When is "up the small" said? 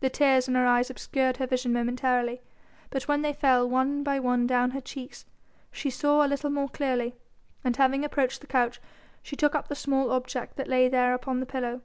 9.54-10.10